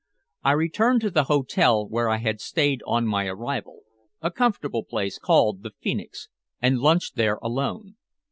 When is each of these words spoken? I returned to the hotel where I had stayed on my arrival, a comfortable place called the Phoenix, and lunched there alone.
I 0.43 0.53
returned 0.53 1.01
to 1.01 1.11
the 1.11 1.25
hotel 1.25 1.87
where 1.87 2.09
I 2.09 2.17
had 2.17 2.41
stayed 2.41 2.81
on 2.87 3.05
my 3.05 3.27
arrival, 3.27 3.81
a 4.19 4.31
comfortable 4.31 4.83
place 4.83 5.19
called 5.19 5.61
the 5.61 5.73
Phoenix, 5.79 6.27
and 6.59 6.79
lunched 6.79 7.17
there 7.17 7.37
alone. 7.43 7.97